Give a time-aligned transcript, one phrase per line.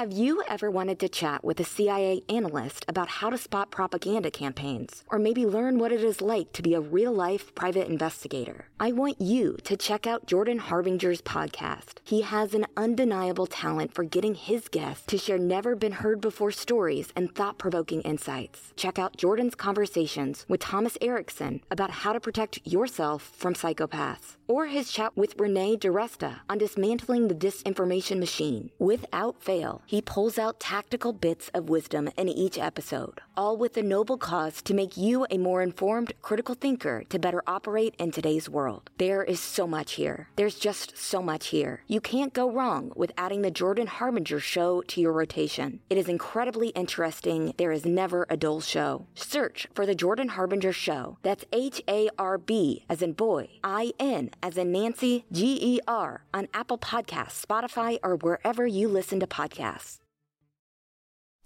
[0.00, 4.30] Have you ever wanted to chat with a CIA analyst about how to spot propaganda
[4.30, 5.04] campaigns?
[5.08, 8.64] Or maybe learn what it is like to be a real life private investigator?
[8.80, 11.98] I want you to check out Jordan Harbinger's podcast.
[12.02, 16.50] He has an undeniable talent for getting his guests to share never been heard before
[16.50, 18.72] stories and thought provoking insights.
[18.76, 24.66] Check out Jordan's conversations with Thomas Erikson about how to protect yourself from psychopaths or
[24.66, 28.70] his chat with Renee DiResta on dismantling the disinformation machine.
[28.78, 33.82] Without fail, he pulls out tactical bits of wisdom in each episode, all with the
[33.82, 38.48] noble cause to make you a more informed, critical thinker to better operate in today's
[38.48, 38.88] world.
[38.98, 40.28] There is so much here.
[40.36, 41.82] There's just so much here.
[41.88, 45.80] You can't go wrong with adding the Jordan Harbinger show to your rotation.
[45.90, 47.52] It is incredibly interesting.
[47.56, 49.06] There is never a dull show.
[49.16, 51.18] Search for the Jordan Harbinger show.
[51.22, 55.80] That's H A R B as in boy, I N as in Nancy, G E
[55.88, 59.79] R, on Apple Podcasts, Spotify, or wherever you listen to podcasts.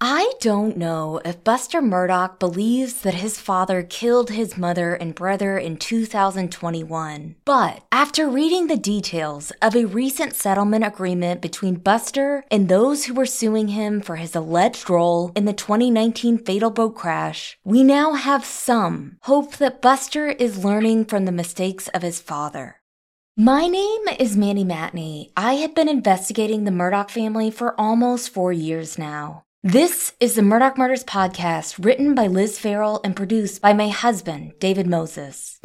[0.01, 5.57] I don't know if Buster Murdaugh believes that his father killed his mother and brother
[5.57, 12.67] in 2021, but after reading the details of a recent settlement agreement between Buster and
[12.67, 17.57] those who were suing him for his alleged role in the 2019 fatal boat crash,
[17.63, 22.81] we now have some hope that Buster is learning from the mistakes of his father.
[23.37, 25.31] My name is Mandy Matney.
[25.35, 29.43] I have been investigating the Murdaugh family for almost four years now.
[29.61, 34.53] This is the Murdaugh Murders podcast, written by Liz Farrell and produced by my husband,
[34.59, 35.59] David Moses.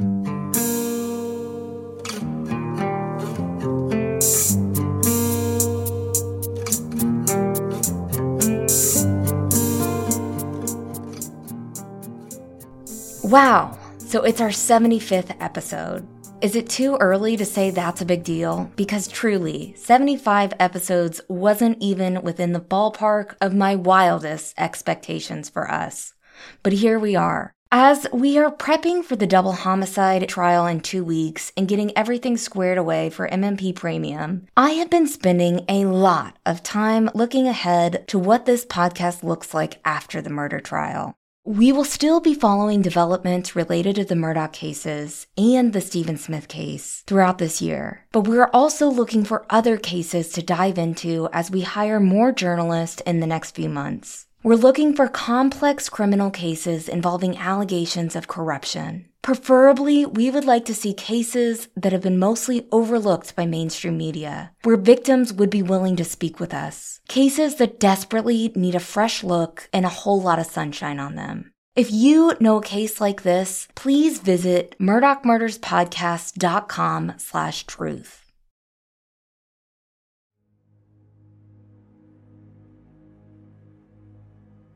[13.23, 16.09] Wow, so it's our 75th episode.
[16.43, 18.71] Is it too early to say that's a big deal?
[18.75, 26.15] Because truly, 75 episodes wasn't even within the ballpark of my wildest expectations for us.
[26.63, 27.53] But here we are.
[27.71, 32.39] As we are prepping for the double homicide trial in two weeks and getting everything
[32.39, 38.09] squared away for MMP Premium, I have been spending a lot of time looking ahead
[38.09, 41.15] to what this podcast looks like after the murder trial.
[41.47, 46.49] We will still be following developments related to the Murdaugh cases and the Stephen Smith
[46.49, 51.51] case throughout this year, but we're also looking for other cases to dive into as
[51.51, 54.27] we hire more journalists in the next few months.
[54.43, 59.10] We're looking for complex criminal cases involving allegations of corruption.
[59.23, 64.53] Preferably, we would like to see cases that have been mostly overlooked by mainstream media,
[64.63, 67.01] where victims would be willing to speak with us.
[67.07, 71.53] Cases that desperately need a fresh look and a whole lot of sunshine on them.
[71.77, 78.17] If you know a case like this, please visit murdaughmurderspodcast.com slash truth.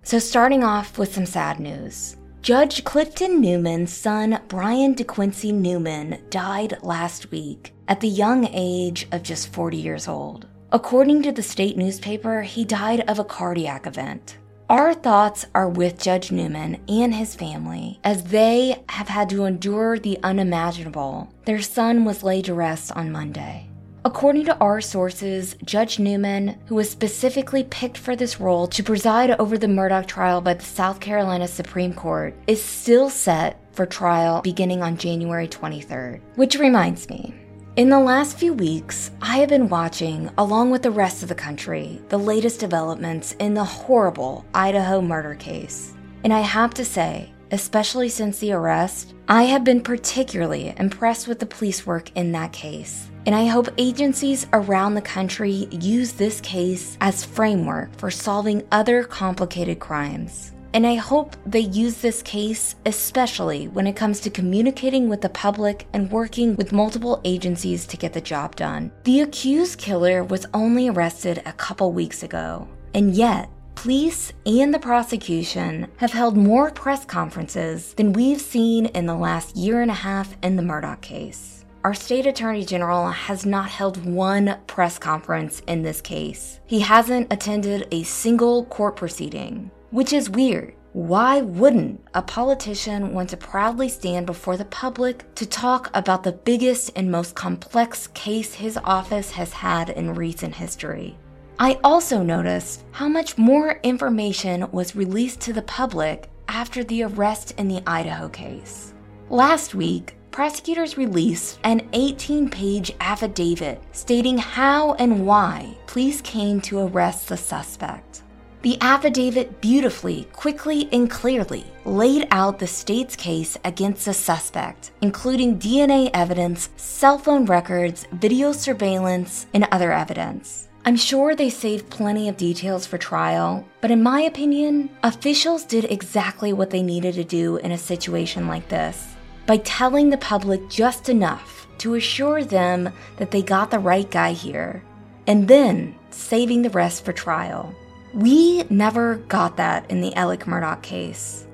[0.03, 2.19] So starting off with some sad news.
[2.45, 9.23] Judge Clifton Newman's son, Brian DeQuincy Newman, died last week at the young age of
[9.23, 10.47] just 40 years old.
[10.71, 14.37] According to the state newspaper, he died of a cardiac event.
[14.69, 19.99] Our thoughts are with Judge Newman and his family as they have had to endure
[19.99, 21.33] the unimaginable.
[21.47, 23.71] Their son was laid to rest on Monday.
[24.07, 29.31] According to our sources, Judge Newman, who was specifically picked for this role to preside
[29.31, 34.43] over the Murdaugh trial by the South Carolina Supreme Court, is still set for trial
[34.43, 36.21] beginning on January 23rd.
[36.35, 37.35] Which reminds me,
[37.77, 41.35] in the last few weeks, I have been watching, along with the rest of the
[41.35, 45.95] country, the latest developments in the horrible Idaho murder case.
[46.25, 51.39] And I have to say, especially since the arrest, I have been particularly impressed with
[51.39, 53.09] the police work in that case.
[53.27, 59.03] And I hope agencies around the country use this case as framework for solving other
[59.03, 60.53] complicated crimes.
[60.75, 65.29] And I hope they use this case especially when it comes to communicating with the
[65.29, 68.91] public and working with multiple agencies to get the job done.
[69.05, 74.81] The accused killer was only arrested a couple weeks ago, and yet police and the
[74.81, 79.95] prosecution have held more press conferences than we've seen in the last year and a
[79.95, 81.54] half in the Murdaugh case.
[81.85, 86.59] Our state attorney general has not held one press conference in this case.
[86.65, 89.71] He hasn't attended a single court proceeding.
[89.91, 90.77] Which is weird.
[90.95, 96.33] Why wouldn't a politician want to proudly stand before the public to talk about the
[96.33, 101.19] biggest and most complex case his office has had in recent history?
[101.59, 107.53] I also noticed how much more information was released to the public after the arrest
[107.59, 108.95] in the Idaho case.
[109.29, 116.81] Last week, prosecutors released an 18 page affidavit stating how and why police came to
[116.81, 118.25] arrest the suspect.
[118.63, 125.57] The affidavit beautifully, quickly, and clearly laid out the state's case against the suspect, including
[125.57, 130.69] DNA evidence, cell phone records, video surveillance, and other evidence.
[130.85, 135.85] I'm sure they saved plenty of details for trial, but in my opinion, officials did
[135.85, 139.14] exactly what they needed to do in a situation like this
[139.47, 144.33] by telling the public just enough to assure them that they got the right guy
[144.33, 144.83] here,
[145.27, 147.75] and then saving the rest for trial.
[148.13, 151.47] We never got that in the Alec Murdaugh case.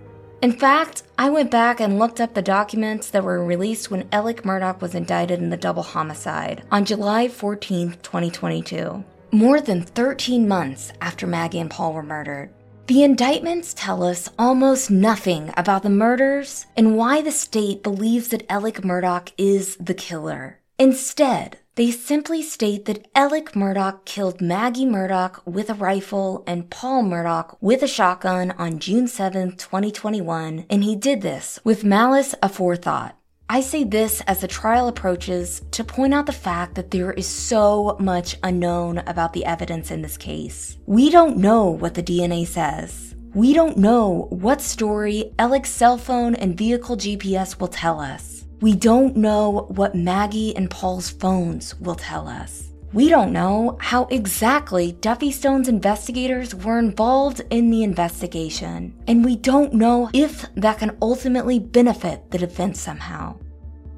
[0.42, 4.42] In fact, I went back and looked up the documents that were released when Alec
[4.42, 10.92] Murdaugh was indicted in the double homicide on July 14, 2022, more than 13 months
[11.00, 12.50] after Maggie and Paul were murdered.
[12.90, 18.44] The indictments tell us almost nothing about the murders and why the state believes that
[18.50, 20.58] Alec Murdaugh is the killer.
[20.76, 27.04] Instead, they simply state that Alec Murdaugh killed Maggie Murdaugh with a rifle and Paul
[27.04, 33.12] Murdaugh with a shotgun on June 7, 2021, and he did this with malice aforethought.
[33.52, 37.26] I say this as the trial approaches to point out the fact that there is
[37.26, 40.78] so much unknown about the evidence in this case.
[40.86, 43.16] We don't know what the DNA says.
[43.34, 48.44] We don't know what story Alec's cell phone and vehicle GPS will tell us.
[48.60, 52.70] We don't know what Maggie and Paul's phones will tell us.
[52.92, 59.36] We don't know how exactly Duffy Stone's investigators were involved in the investigation, and we
[59.36, 63.36] don't know if that can ultimately benefit the defense somehow.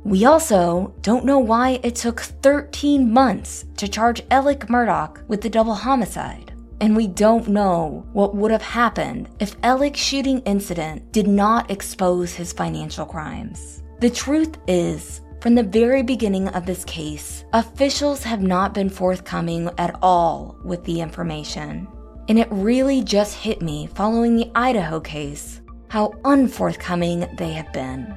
[0.05, 5.49] We also don't know why it took 13 months to charge Alec Murdaugh with the
[5.49, 6.53] double homicide.
[6.83, 12.35] And we don't know what would have happened if Alec's shooting incident did not expose
[12.35, 13.83] his financial crimes.
[14.01, 19.69] The truth is, from the very beginning of this case, officials have not been forthcoming
[19.77, 21.89] at all with the information.
[22.29, 28.17] And it really just hit me following the Idaho case how unforthcoming they have been.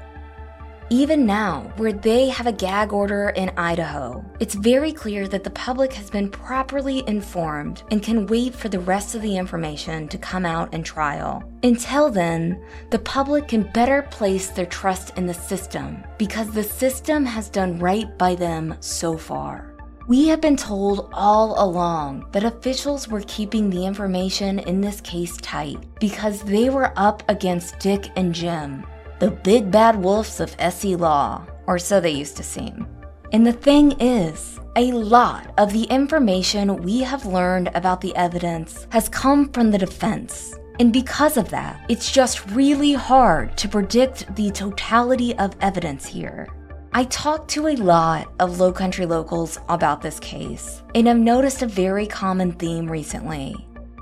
[0.91, 5.49] Even now, where they have a gag order in Idaho, it's very clear that the
[5.49, 10.19] public has been properly informed and can wait for the rest of the information to
[10.19, 11.43] come out in trial.
[11.63, 17.25] Until then, the public can better place their trust in the system because the system
[17.25, 19.75] has done right by them so far.
[20.07, 25.35] We have been told all along that officials were keeping the information in this case
[25.37, 28.85] tight because they were up against Dick and Jim,
[29.19, 32.87] the big bad wolves of SC Law, or so they used to seem.
[33.31, 38.87] And the thing is, a lot of the information we have learned about the evidence
[38.91, 40.53] has come from the defense.
[40.79, 46.47] And because of that, it's just really hard to predict the totality of evidence here.
[46.91, 51.61] I talked to a lot of low country locals about this case, and I've noticed
[51.61, 53.55] a very common theme recently.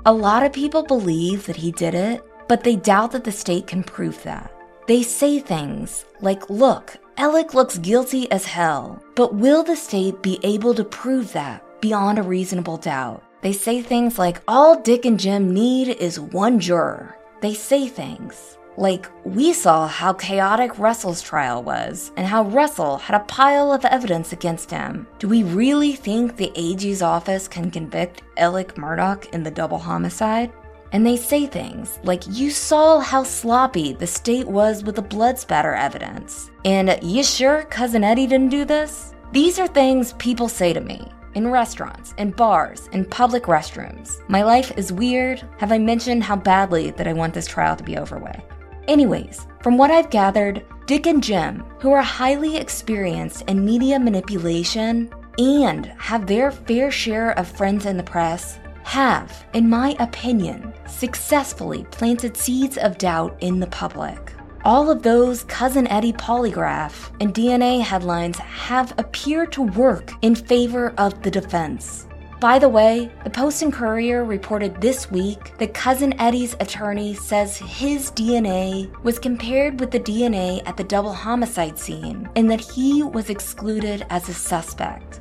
[0.06, 3.66] A lot of people believe that he did it, but they doubt that the state
[3.66, 4.53] can prove that.
[4.86, 10.38] They say things like, look, Alec looks guilty as hell, but will the state be
[10.42, 13.22] able to prove that beyond a reasonable doubt?
[13.40, 17.16] They say things like, all Dick and Jim need is one juror.
[17.40, 23.16] They say things like, we saw how chaotic Russell's trial was and how Russell had
[23.16, 25.06] a pile of evidence against him.
[25.18, 30.52] Do we really think the AG's office can convict Alec Murdaugh in the double homicide?
[30.94, 35.38] And they say things like, You saw how sloppy the state was with the blood
[35.38, 36.52] spatter evidence.
[36.64, 39.12] And you sure Cousin Eddie didn't do this?
[39.32, 44.20] These are things people say to me in restaurants, in bars, in public restrooms.
[44.28, 45.42] My life is weird.
[45.58, 48.40] Have I mentioned how badly that I want this trial to be over with?
[48.86, 55.12] Anyways, from what I've gathered, Dick and Jim, who are highly experienced in media manipulation
[55.38, 61.84] and have their fair share of friends in the press, have, in my opinion, successfully
[61.90, 64.32] planted seeds of doubt in the public.
[64.64, 70.94] All of those Cousin Eddie polygraph and DNA headlines have appeared to work in favor
[70.96, 72.06] of the defense.
[72.40, 77.56] By the way, the Post and Courier reported this week that Cousin Eddie's attorney says
[77.56, 83.02] his DNA was compared with the DNA at the double homicide scene and that he
[83.02, 85.20] was excluded as a suspect.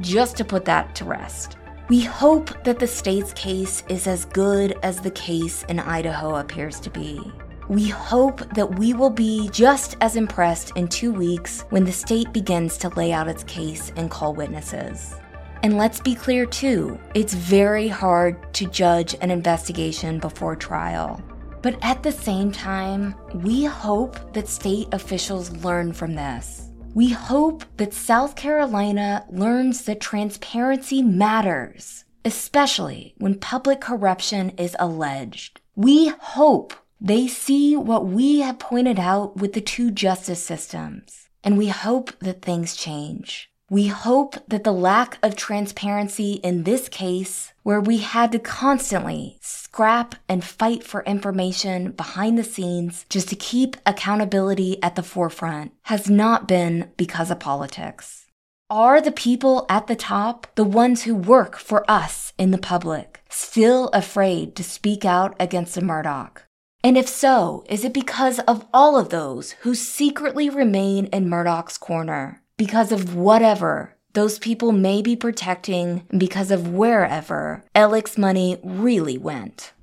[0.00, 1.58] Just to put that to rest.
[1.88, 6.80] We hope that the state's case is as good as the case in Idaho appears
[6.80, 7.20] to be.
[7.68, 12.32] We hope that we will be just as impressed in two weeks when the state
[12.32, 15.14] begins to lay out its case and call witnesses.
[15.62, 21.22] And let's be clear too, it's very hard to judge an investigation before trial.
[21.62, 26.65] But at the same time, we hope that state officials learn from this.
[26.96, 35.60] We hope that South Carolina learns that transparency matters, especially when public corruption is alleged.
[35.74, 41.58] We hope they see what we have pointed out with the two justice systems, and
[41.58, 43.50] we hope that things change.
[43.68, 49.36] We hope that the lack of transparency in this case, where we had to constantly
[49.76, 55.70] scrap and fight for information behind the scenes just to keep accountability at the forefront,
[55.82, 58.24] has not been because of politics.
[58.70, 63.20] Are the people at the top, the ones who work for us in the public,
[63.28, 66.38] still afraid to speak out against the Murdaugh?
[66.82, 71.76] And if so, is it because of all of those who secretly remain in Murdaugh's
[71.76, 72.40] corner?
[72.56, 79.74] because of whatever those people may be protecting because of wherever Alec's money really went.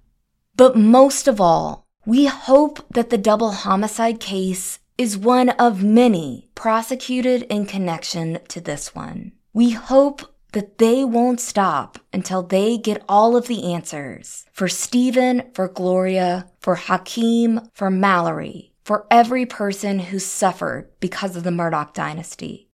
[0.55, 6.49] But most of all, we hope that the double homicide case is one of many
[6.55, 9.33] prosecuted in connection to this one.
[9.53, 10.23] We hope
[10.53, 16.47] that they won't stop until they get all of the answers for Stephen, for Gloria,
[16.59, 22.71] for Hakeem, for Mallory, for every person who suffered because of the Murdaugh dynasty.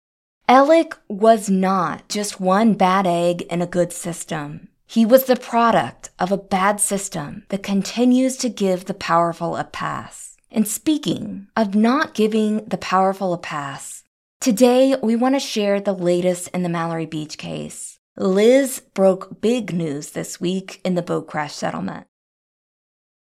[0.48, 4.68] Alec was not just one bad egg in a good system.
[4.86, 9.64] He was the product of a bad system that continues to give the powerful a
[9.64, 10.36] pass.
[10.52, 14.04] And speaking of not giving the powerful a pass,
[14.40, 17.98] today we want to share the latest in the Mallory Beach case.
[18.16, 22.06] Liz broke big news this week in the boat crash settlement.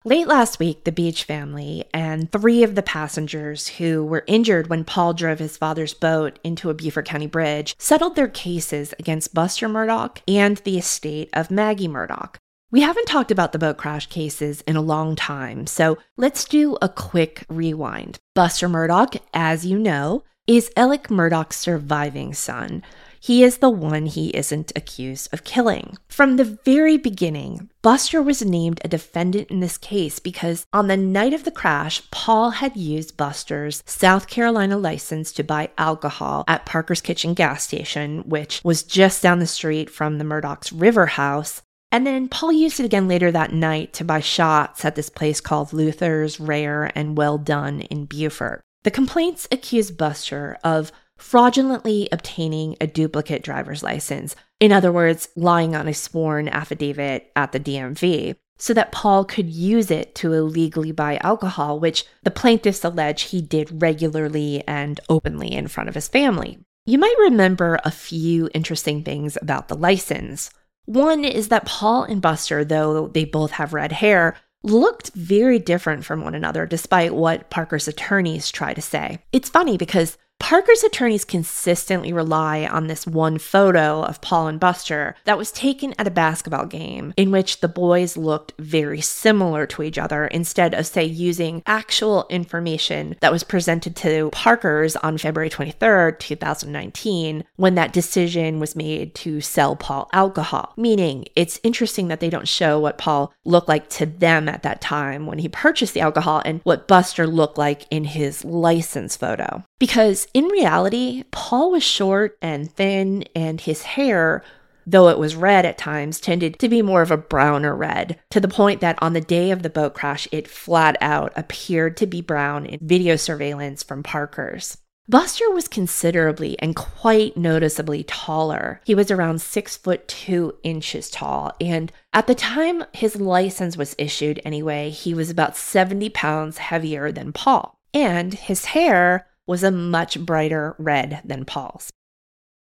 [0.06, 4.84] Late last week, the Beach family and three of the passengers who were injured when
[4.84, 9.66] Paul drove his father's boat into a Beaufort County bridge settled their cases against Buster
[9.66, 12.34] Murdaugh and the estate of Maggie Murdaugh.
[12.70, 16.76] We haven't talked about the boat crash cases in a long time, so let's do
[16.82, 18.18] a quick rewind.
[18.34, 22.82] Buster Murdaugh, as you know, is Alec Murdaugh's surviving son.
[23.24, 25.96] He is the one he isn't accused of killing.
[26.08, 30.98] From the very beginning, Buster was named a defendant in this case because on the
[30.98, 36.66] night of the crash, Paul had used Buster's South Carolina license to buy alcohol at
[36.66, 41.62] Parker's Kitchen gas station, which was just down the street from the Murdaugh's River House.
[41.90, 45.40] And then Paul used it again later that night to buy shots at this place
[45.40, 48.60] called Luther's Rare and Well Done in Beaufort.
[48.82, 54.34] The complaints accuse Buster of fraudulently obtaining a duplicate driver's license.
[54.60, 59.48] In other words, lying on a sworn affidavit at the DMV so that Paul could
[59.48, 65.52] use it to illegally buy alcohol, which the plaintiffs allege he did regularly and openly
[65.52, 66.58] in front of his family.
[66.86, 70.50] You might remember a few interesting things about the license.
[70.84, 76.04] One is that Paul and Buster, though they both have red hair, looked very different
[76.04, 79.18] from one another, despite what Parker's attorneys try to say.
[79.32, 85.16] It's funny because Parker's attorneys consistently rely on this one photo of Paul and Buster
[85.24, 89.82] that was taken at a basketball game in which the boys looked very similar to
[89.82, 95.48] each other instead of, say, using actual information that was presented to Parker's on February
[95.48, 100.74] 23rd, 2019, when that decision was made to sell Paul alcohol.
[100.76, 104.82] Meaning, it's interesting that they don't show what Paul looked like to them at that
[104.82, 109.64] time when he purchased the alcohol and what Buster looked like in his license photo.
[109.78, 114.42] Because in reality, Paul was short and thin, and his hair,
[114.84, 118.40] though it was red at times, tended to be more of a browner red, to
[118.40, 122.06] the point that on the day of the boat crash, it flat out appeared to
[122.06, 124.76] be brown in video surveillance from Parker's.
[125.06, 128.80] Buster was considerably and quite noticeably taller.
[128.84, 133.94] He was around six foot two inches tall, and at the time his license was
[133.98, 137.78] issued anyway, he was about 70 pounds heavier than Paul.
[137.92, 141.90] And his hair was a much brighter red than Paul's.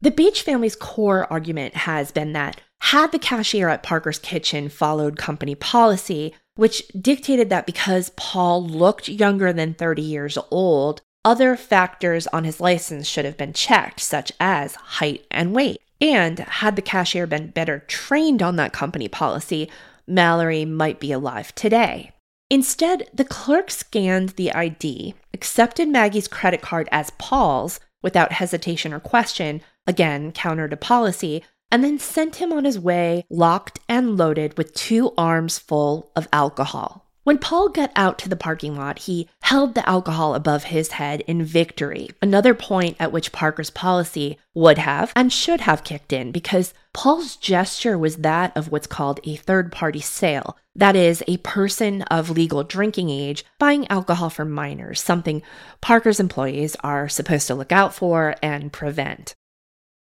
[0.02, 5.18] The Beach family's core argument has been that had the cashier at Parker's Kitchen followed
[5.18, 12.28] company policy, which dictated that because Paul looked younger than 30 years old, other factors
[12.28, 15.82] on his license should have been checked, such as height and weight.
[16.00, 19.72] And had the cashier been better trained on that company policy,
[20.06, 22.12] Mallory might be alive today.
[22.56, 29.00] Instead, the clerk scanned the ID, accepted Maggie's credit card as Paul's without hesitation or
[29.02, 34.58] question, again, counter to policy, and then sent him on his way, locked and loaded
[34.58, 37.05] with two arms full of alcohol.
[37.26, 41.22] When Paul got out to the parking lot, he held the alcohol above his head
[41.22, 46.32] in victory, another point at which Parker's policy would have and should have kicked in
[46.32, 50.56] because Paul's gesture was that of what's called a third party sale.
[50.76, 55.42] That is, a person of legal drinking age buying alcohol for minors, something
[55.82, 59.34] Parker's employees are supposed to look out for and prevent.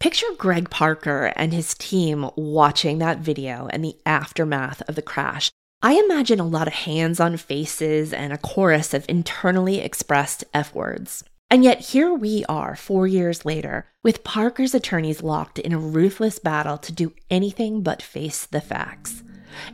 [0.00, 5.52] Picture Greg Parker and his team watching that video and the aftermath of the crash
[5.84, 10.72] I imagine a lot of hands on faces and a chorus of internally expressed F
[10.72, 11.24] words.
[11.50, 16.38] And yet, here we are, four years later, with Parker's attorneys locked in a ruthless
[16.38, 19.24] battle to do anything but face the facts,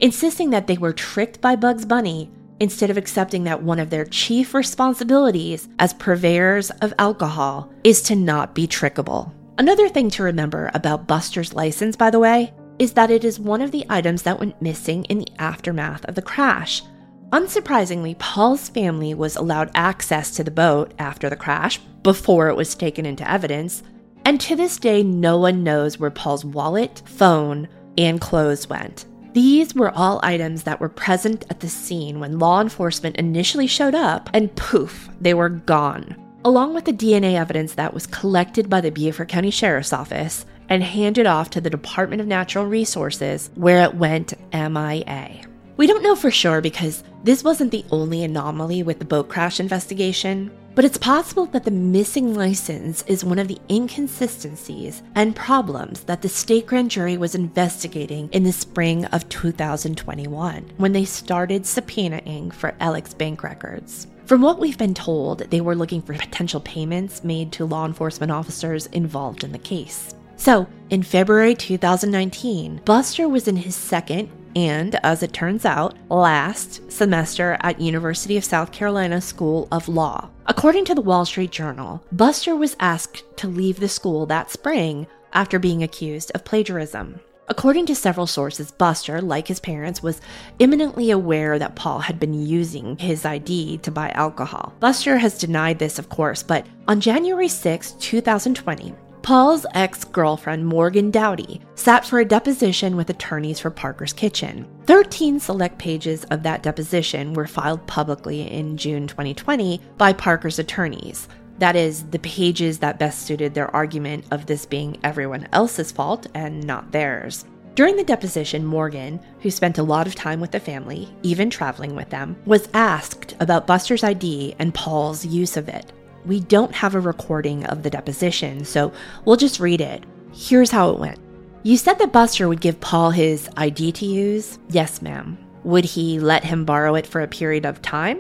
[0.00, 4.06] insisting that they were tricked by Bugs Bunny instead of accepting that one of their
[4.06, 9.30] chief responsibilities as purveyors of alcohol is to not be trickable.
[9.58, 13.61] Another thing to remember about Buster's license, by the way, is that it is one
[13.62, 16.82] of the items that went missing in the aftermath of the crash.
[17.30, 22.75] Unsurprisingly, Paul's family was allowed access to the boat after the crash, before it was
[22.75, 23.82] taken into evidence,
[24.25, 29.06] and to this day, no one knows where Paul's wallet, phone, and clothes went.
[29.35, 33.94] These were all items that were present at the scene when law enforcement initially showed
[33.94, 36.16] up, and poof, they were gone.
[36.44, 40.82] Along with the DNA evidence that was collected by the Beaufort County Sheriff's Office and
[40.82, 45.42] handed off to the Department of Natural Resources, where it went MIA.
[45.76, 49.60] We don't know for sure because this wasn't the only anomaly with the boat crash
[49.60, 56.04] investigation, but it's possible that the missing license is one of the inconsistencies and problems
[56.04, 61.62] that the state grand jury was investigating in the spring of 2021 when they started
[61.62, 64.06] subpoenaing for Alec's bank records.
[64.26, 68.30] From what we've been told, they were looking for potential payments made to law enforcement
[68.30, 70.14] officers involved in the case.
[70.38, 76.90] So, in February 2019, Buster was in his second and, as it turns out, last
[76.90, 80.30] semester at University of South Carolina School of Law.
[80.46, 85.08] According to the Wall Street Journal, Buster was asked to leave the school that spring
[85.32, 87.18] after being accused of plagiarism.
[87.48, 90.20] According to several sources, Buster, like his parents, was
[90.60, 94.72] imminently aware that Paul had been using his ID to buy alcohol.
[94.78, 98.94] Buster has denied this, of course, but on January 6, 2020,
[99.28, 104.67] Paul's ex girlfriend, Morgan Doughty, sat for a deposition with attorneys for Parker's Kitchen.
[104.86, 111.28] 13 select pages of that deposition were filed publicly in June 2020 by Parker's attorneys.
[111.58, 116.26] That is, the pages that best suited their argument of this being everyone else's fault
[116.32, 117.45] and not theirs.
[117.75, 121.95] During the deposition, Morgan, who spent a lot of time with the family, even traveling
[121.95, 125.93] with them, was asked about Buster's ID and Paul's use of it.
[126.25, 128.93] We don't have a recording of the deposition, so
[129.25, 130.04] we'll just read it.
[130.33, 131.19] Here's how it went.
[131.63, 134.59] You said that Buster would give Paul his ID to use?
[134.69, 135.39] Yes, ma'am.
[135.65, 138.19] Would he let him borrow it for a period of time?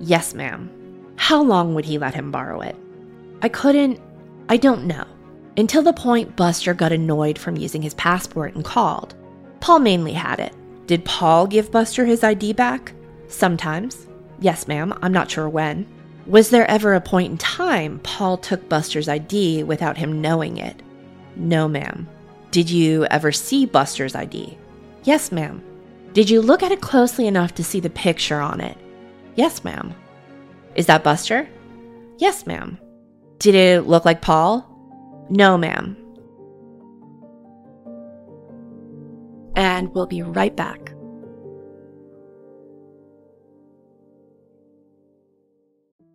[0.00, 0.70] Yes, ma'am.
[1.16, 2.76] How long would he let him borrow it?
[3.42, 4.00] I couldn't,
[4.48, 5.04] I don't know.
[5.56, 9.14] Until the point Buster got annoyed from using his passport and called.
[9.60, 10.54] Paul mainly had it.
[10.86, 12.92] Did Paul give Buster his ID back?
[13.28, 14.06] Sometimes.
[14.40, 14.92] Yes, ma'am.
[15.00, 15.86] I'm not sure when.
[16.26, 20.82] Was there ever a point in time Paul took Buster's ID without him knowing it?
[21.36, 22.08] No, ma'am.
[22.50, 24.56] Did you ever see Buster's ID?
[25.02, 25.62] Yes, ma'am.
[26.14, 28.78] Did you look at it closely enough to see the picture on it?
[29.34, 29.92] Yes, ma'am.
[30.76, 31.48] Is that Buster?
[32.18, 32.78] Yes, ma'am.
[33.38, 34.66] Did it look like Paul?
[35.28, 35.96] No, ma'am.
[39.56, 40.83] And we'll be right back.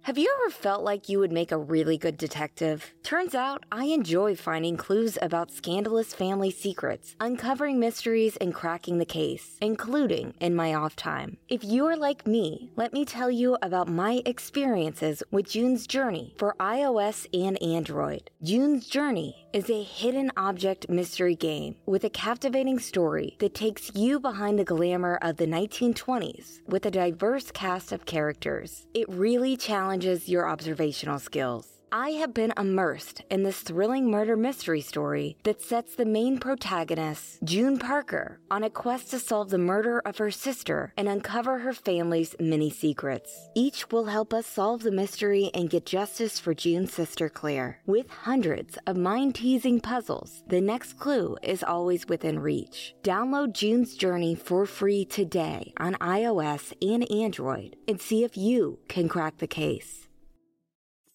[0.10, 2.96] Have you ever felt like you would make a really good detective?
[3.04, 9.06] Turns out I enjoy finding clues about scandalous family secrets, uncovering mysteries, and cracking the
[9.06, 11.38] case, including in my off time.
[11.48, 16.34] If you are like me, let me tell you about my experiences with June's Journey
[16.40, 18.32] for iOS and Android.
[18.42, 24.20] June's Journey is a hidden object mystery game with a captivating story that takes you
[24.20, 28.88] behind the glamour of the 1920s with a diverse cast of characters.
[28.96, 31.79] It really challenges challenges your observational skills.
[31.92, 37.40] I have been immersed in this thrilling murder mystery story that sets the main protagonist,
[37.44, 41.74] June Parker, on a quest to solve the murder of her sister and uncover her
[41.74, 43.50] family's many secrets.
[43.56, 47.80] Each will help us solve the mystery and get justice for June's sister Claire.
[47.88, 52.94] With hundreds of mind teasing puzzles, the next clue is always within reach.
[53.02, 59.10] Download June's Journey for free today on iOS and Android and see if you can
[59.10, 59.99] crack the case.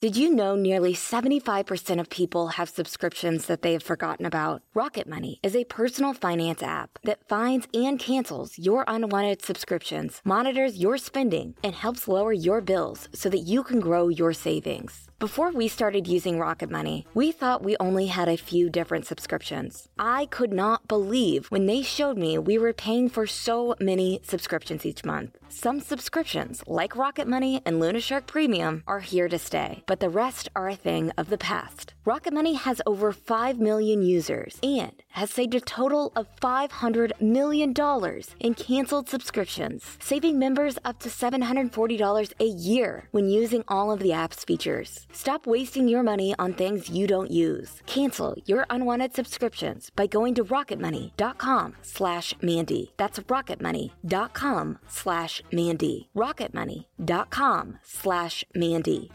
[0.04, 4.60] Did you know nearly 75% of people have subscriptions that they have forgotten about?
[4.74, 10.76] Rocket Money is a personal finance app that finds and cancels your unwanted subscriptions, monitors
[10.76, 15.08] your spending, and helps lower your bills so that you can grow your savings.
[15.18, 19.88] Before we started using Rocket Money, we thought we only had a few different subscriptions.
[19.98, 24.84] I could not believe when they showed me we were paying for so many subscriptions
[24.84, 25.38] each month.
[25.56, 30.08] Some subscriptions, like Rocket Money and Luna Shark Premium, are here to stay, but the
[30.08, 31.94] rest are a thing of the past.
[32.04, 37.72] Rocket Money has over 5 million users and has saved a total of $500 million
[38.40, 44.12] in canceled subscriptions, saving members up to $740 a year when using all of the
[44.12, 45.06] app's features.
[45.12, 47.80] Stop wasting your money on things you don't use.
[47.86, 52.92] Cancel your unwanted subscriptions by going to rocketmoney.com slash Mandy.
[52.96, 56.08] That's rocketmoney.com slash Mandy.
[56.16, 59.10] rocketmoney.com slash Mandy.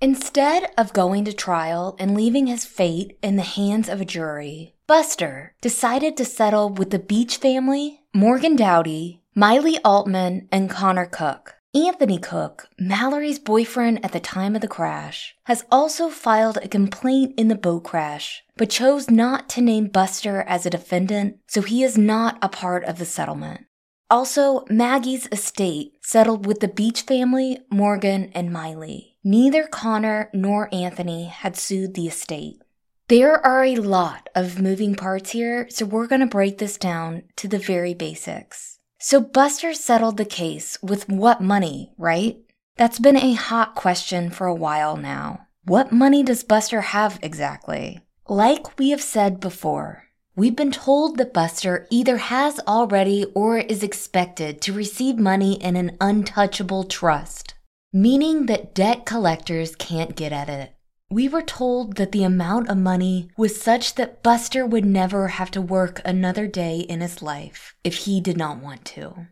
[0.00, 4.76] Instead of going to trial and leaving his fate in the hands of a jury,
[4.86, 11.57] Buster decided to settle with the Beach family, Morgan Doughty, Miley Altman, and Connor Cook.
[11.74, 17.34] Anthony Cook, Mallory's boyfriend at the time of the crash, has also filed a complaint
[17.38, 21.82] in the boat crash, but chose not to name Buster as a defendant, so he
[21.82, 23.66] is not a part of the settlement.
[24.08, 29.18] Also, Maggie's estate settled with the Beach family, Morgan, and Miley.
[29.22, 32.62] Neither Connor nor Anthony had sued the estate.
[33.08, 37.24] There are a lot of moving parts here, so we're going to break this down
[37.36, 38.67] to the very basics.
[39.00, 42.36] So Buster settled the case with what money, right?
[42.76, 45.46] That's been a hot question for a while now.
[45.64, 48.00] What money does Buster have exactly?
[48.28, 53.84] Like we have said before, we've been told that Buster either has already or is
[53.84, 57.54] expected to receive money in an untouchable trust,
[57.92, 60.74] meaning that debt collectors can't get at it.
[61.10, 65.50] We were told that the amount of money was such that Buster would never have
[65.52, 69.26] to work another day in his life if he did not want to.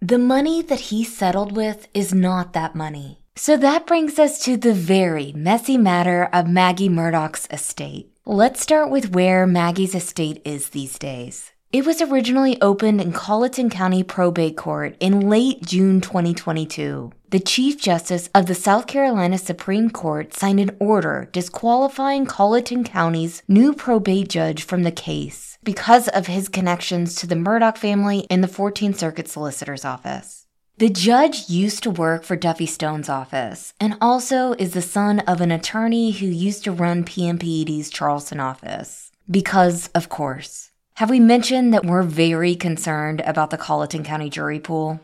[0.00, 3.20] The money that he settled with is not that money.
[3.36, 8.10] So that brings us to the very messy matter of Maggie Murdaugh's estate.
[8.24, 11.52] Let's start with where Maggie's estate is these days.
[11.70, 17.12] It was originally opened in Colleton County Probate Court in late June 2022.
[17.30, 23.42] The Chief Justice of the South Carolina Supreme Court signed an order disqualifying Colleton County's
[23.46, 28.42] new probate judge from the case because of his connections to the Murdaugh family and
[28.42, 30.46] the 14th Circuit Solicitor's Office.
[30.78, 35.42] The judge used to work for Duffy Stone's office and also is the son of
[35.42, 39.12] an attorney who used to run PMPED's Charleston office.
[39.30, 40.70] Because, of course.
[40.94, 45.00] Have we mentioned that we're very concerned about the Colleton County jury pool?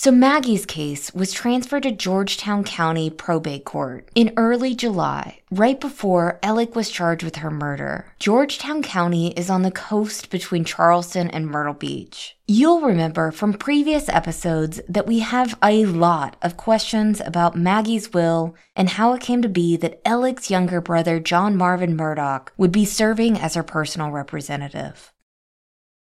[0.00, 6.38] So Maggie's case was transferred to Georgetown County Probate Court in early July, right before
[6.40, 8.06] Alec was charged with her murder.
[8.20, 12.36] Georgetown County is on the coast between Charleston and Myrtle Beach.
[12.46, 18.54] You'll remember from previous episodes that we have a lot of questions about Maggie's will
[18.76, 22.84] and how it came to be that Alec's younger brother, John Marvin Murdaugh, would be
[22.84, 25.12] serving as her personal representative.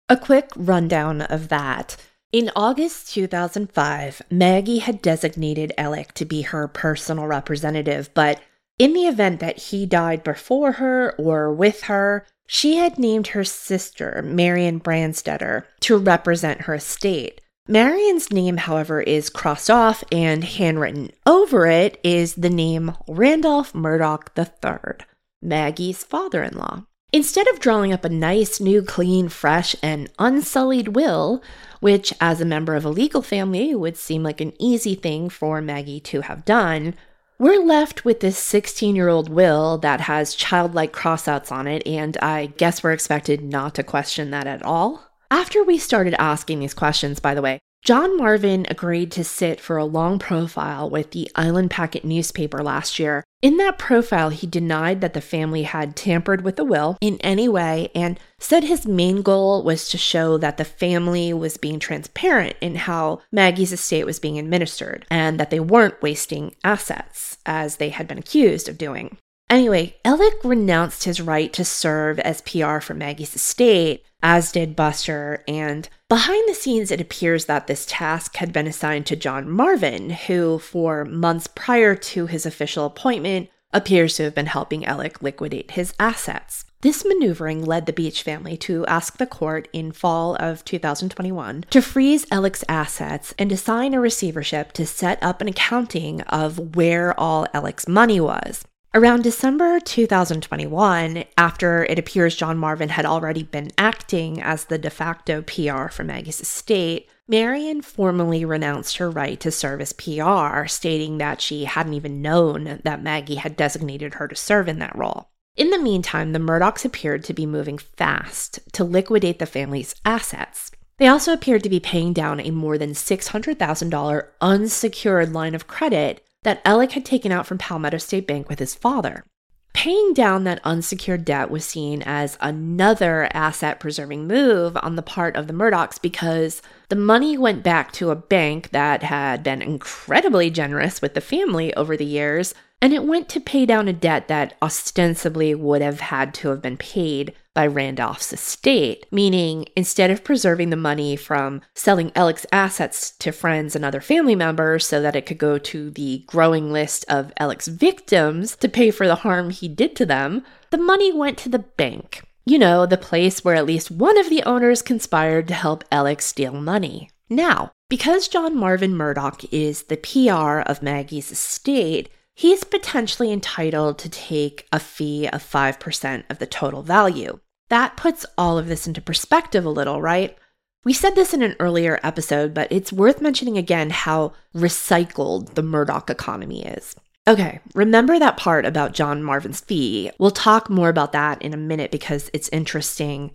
[0.08, 1.98] A quick rundown of that.
[2.34, 8.42] In August 2005, Maggie had designated Alec to be her personal representative, but
[8.80, 13.44] in the event that he died before her or with her, she had named her
[13.44, 17.40] sister, Marion Branstetter, to represent her estate.
[17.68, 24.24] Marion's name, however, is crossed off, and handwritten over it is the name Randolph Murdaugh
[24.36, 25.06] III,
[25.44, 26.88] Maggie's father in law.
[27.16, 31.44] Instead of drawing up a nice, new, clean, fresh, and unsullied will,
[31.80, 35.62] which as a member of a legal family would seem like an easy thing for
[35.62, 36.96] Maggie to have done,
[37.38, 42.18] we're left with this 16 year old will that has childlike crossouts on it, and
[42.18, 45.12] I guess we're expected not to question that at all.
[45.30, 49.78] After we started asking these questions, by the way, John Marvin agreed to sit for
[49.78, 53.24] a long profile with the Island Packet newspaper last year.
[53.44, 57.50] In that profile, he denied that the family had tampered with the will in any
[57.50, 62.56] way and said his main goal was to show that the family was being transparent
[62.62, 67.90] in how Maggie's estate was being administered and that they weren't wasting assets, as they
[67.90, 69.18] had been accused of doing.
[69.50, 75.44] Anyway, Alec renounced his right to serve as PR for Maggie's estate as did Buster.
[75.48, 80.10] And behind the scenes, it appears that this task had been assigned to John Marvin,
[80.12, 85.72] who, for months prior to his official appointment, appears to have been helping Alec liquidate
[85.72, 86.66] his assets.
[86.82, 91.82] This maneuvering led the Beach family to ask the court in fall of 2021 to
[91.82, 97.48] freeze Alec's assets and assign a receivership to set up an accounting of where all
[97.54, 98.66] Alec's money was.
[98.96, 104.92] Around December 2021, after it appears John Marvin had already been acting as the de
[104.92, 111.18] facto PR for Maggie's estate, Marion formally renounced her right to serve as PR, stating
[111.18, 115.32] that she hadn't even known that Maggie had designated her to serve in that role.
[115.56, 120.70] In the meantime, the Murdaughs appeared to be moving fast to liquidate the family's assets.
[121.00, 126.24] They also appeared to be paying down a more than $600,000 unsecured line of credit
[126.44, 129.26] that Alec had taken out from Palmetto State Bank with his father.
[129.74, 135.36] Paying down that unsecured debt was seen as another asset preserving move on the part
[135.36, 140.52] of the Murdaughs because the money went back to a bank that had been incredibly
[140.52, 142.54] generous with the family over the years
[142.84, 146.62] and it went to pay down a debt that ostensibly would have had to have
[146.62, 153.12] been paid by Randolph's estate, meaning instead of preserving the money from selling Alec's assets
[153.20, 157.06] to friends and other family members so that it could go to the growing list
[157.08, 161.38] of Alec's victims to pay for the harm he did to them, the money went
[161.38, 162.22] to the bank.
[162.46, 166.22] You know, the place where at least one of the owners conspired to help Alec
[166.22, 167.10] steal money.
[167.30, 174.10] Now, because John Marvin Murdaugh is the PR of Maggie's estate, he's potentially entitled to
[174.10, 177.40] take a fee of 5% of the total value.
[177.70, 180.38] That puts all of this into perspective a little, right?
[180.86, 185.64] We said this in an earlier episode, but it's worth mentioning again how recycled the
[185.64, 186.96] Murdaugh economy is.
[187.26, 190.12] Okay, remember that part about John Marvin's fee.
[190.20, 193.32] We'll talk more about that in a minute because it's interesting.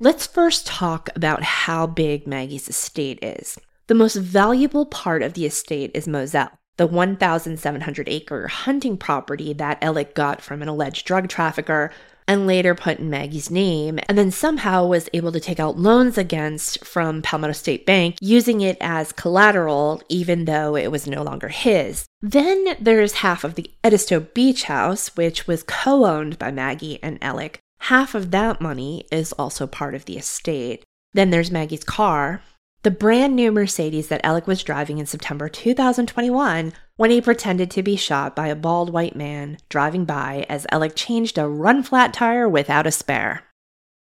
[0.00, 3.56] Let's first talk about how big Maggie's estate is.
[3.86, 9.82] The most valuable part of the estate is Moselle the 1,700 acre hunting property that
[9.82, 11.90] Alec got from an alleged drug trafficker
[12.30, 16.16] and later put in Maggie's name, and then somehow was able to take out loans
[16.16, 21.48] against from Palmetto State Bank using it as collateral, even though it was no longer
[21.48, 22.06] his.
[22.22, 27.18] Then there's half of the Edisto Beach House, which was co owned by Maggie and
[27.20, 27.58] Alec.
[27.80, 30.84] Half of that money is also part of the estate.
[31.12, 32.42] Then there's Maggie's car,
[32.82, 37.82] the brand new Mercedes that Alec was driving in September 2021 when he pretended to
[37.82, 42.14] be shot by a bald white man driving by as Alec changed a run flat
[42.14, 43.44] tire without a spare.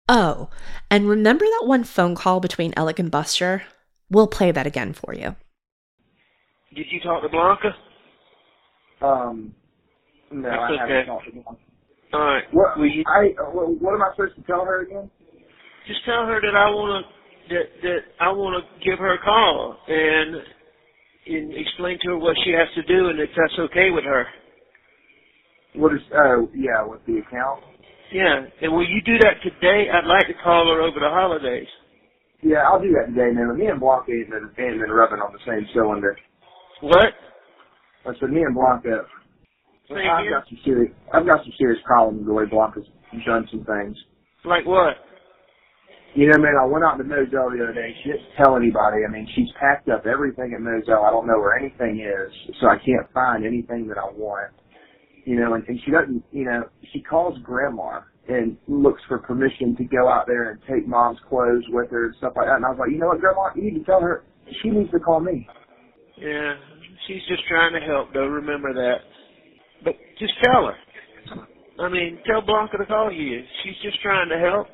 [0.07, 0.51] Oh,
[0.91, 3.63] and remember that one phone call between Alec and Buster?
[4.11, 5.37] We'll play that again for you.
[6.75, 7.75] Did you talk to Blanca?
[9.01, 9.55] Um,
[10.31, 10.93] no, That's I okay.
[10.93, 11.57] haven't talked to Blanca.
[12.13, 12.45] All right.
[12.53, 15.11] What, you I, uh, what what am I supposed to tell her again?
[15.87, 17.18] just tell her that I want to
[17.49, 20.37] that that I want to give her a call and
[21.27, 24.27] and explain to her what she has to do and if that's okay with her.
[25.75, 27.61] What is, oh, yeah, with the account?
[28.13, 28.47] Yeah.
[28.63, 29.91] And will you do that today?
[29.93, 31.69] I'd like to call her over the holidays.
[32.43, 33.57] Yeah, I'll do that today, man.
[33.59, 36.17] Me and Blanca ain't been, ain't been rubbing on the same cylinder.
[36.81, 37.13] What?
[38.07, 39.05] I said, me and Blanca,
[39.91, 42.87] I've got some serious, I've got some serious problems with the way Blanca's
[43.27, 43.97] done some things.
[44.45, 44.97] Like what?
[46.15, 47.95] You know, man, I went out to Moselle the other day.
[48.03, 49.05] She didn't tell anybody.
[49.07, 51.05] I mean, she's packed up everything at Moselle.
[51.05, 54.53] I don't know where anything is, so I can't find anything that I want.
[55.25, 59.77] You know, and, and she doesn't, you know, she calls grandma and looks for permission
[59.77, 62.57] to go out there and take mom's clothes with her and stuff like that.
[62.57, 64.25] And I was like, you know what, grandma, you need to tell her
[64.63, 65.47] she needs to call me.
[66.17, 66.55] Yeah.
[67.07, 68.97] She's just trying to help though, remember that.
[69.85, 70.77] But just tell her.
[71.79, 73.43] I mean, tell Blanca to call you.
[73.63, 74.67] She's just trying to help.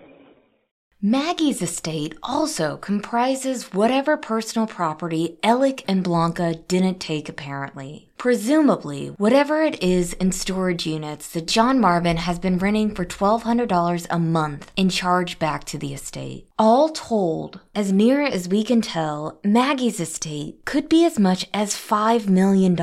[1.07, 8.09] Maggie's estate also comprises whatever personal property Alec and Blanca didn't take, apparently.
[8.17, 14.07] Presumably, whatever it is in storage units that John Marvin has been renting for $1,200
[14.09, 16.49] a month in charge back to the estate.
[16.59, 21.75] All told, as near as we can tell, Maggie's estate could be as much as
[21.75, 22.75] $5 million,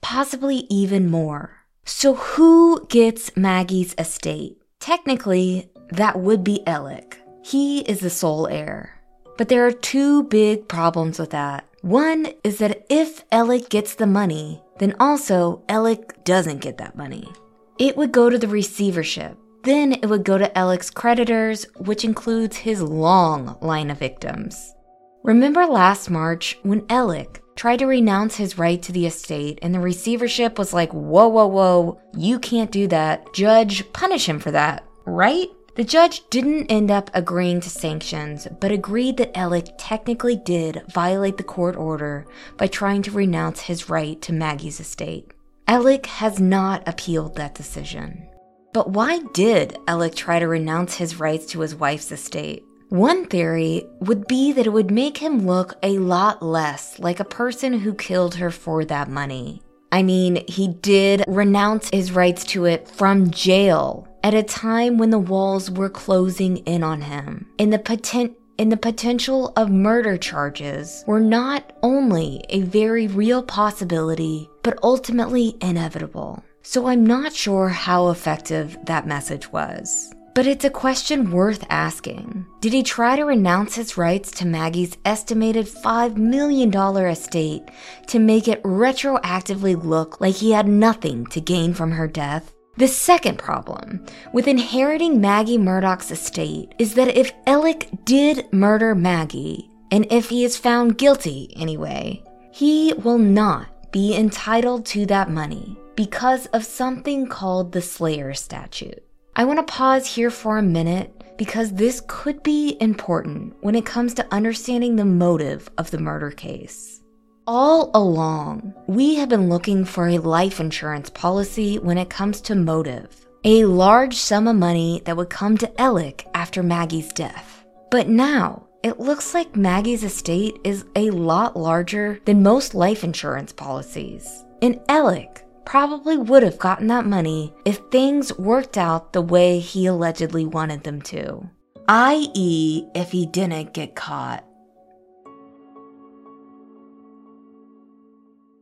[0.00, 1.58] possibly even more.
[1.84, 4.60] So, who gets Maggie's estate?
[4.80, 7.20] Technically, that would be Alec.
[7.46, 9.00] He is the sole heir.
[9.38, 11.64] But there are two big problems with that.
[11.80, 17.30] One is that if Alec gets the money, then also Alec doesn't get that money.
[17.78, 19.38] It would go to the receivership.
[19.62, 24.74] Then it would go to Alec's creditors, which includes his long line of victims.
[25.22, 29.78] Remember last March when Alec tried to renounce his right to the estate and the
[29.78, 33.32] receivership was like, whoa, whoa, whoa, you can't do that.
[33.32, 35.46] Judge, punish him for that, right?
[35.76, 41.36] The judge didn't end up agreeing to sanctions, but agreed that Alec technically did violate
[41.36, 45.32] the court order by trying to renounce his right to Maggie's estate.
[45.68, 48.26] Alec has not appealed that decision.
[48.72, 52.64] But why did Alec try to renounce his rights to his wife's estate?
[52.88, 57.24] One theory would be that it would make him look a lot less like a
[57.24, 59.60] person who killed her for that money.
[59.92, 65.10] I mean, he did renounce his rights to it from jail at a time when
[65.10, 67.46] the walls were closing in on him.
[67.60, 73.40] And the potent and the potential of murder charges were not only a very real
[73.40, 76.42] possibility, but ultimately inevitable.
[76.62, 80.12] So I'm not sure how effective that message was.
[80.34, 82.46] But it's a question worth asking.
[82.60, 87.62] Did he try to renounce his rights to Maggie's estimated $5 million estate
[88.08, 92.55] to make it retroactively look like he had nothing to gain from her death?
[92.78, 99.70] The second problem with inheriting Maggie Murdaugh's estate is that if Alec did murder Maggie,
[99.90, 105.78] and if he is found guilty anyway, he will not be entitled to that money
[105.94, 109.02] because of something called the Slayer statute.
[109.34, 113.86] I want to pause here for a minute because this could be important when it
[113.86, 117.00] comes to understanding the motive of the murder case.
[117.48, 122.56] All along, we have been looking for a life insurance policy when it comes to
[122.56, 123.24] motive.
[123.44, 127.64] A large sum of money that would come to Alec after Maggie's death.
[127.88, 133.52] But now, it looks like Maggie's estate is a lot larger than most life insurance
[133.52, 134.44] policies.
[134.60, 139.86] And Alec probably would have gotten that money if things worked out the way he
[139.86, 141.48] allegedly wanted them to.
[141.88, 144.45] I.e., if he didn't get caught.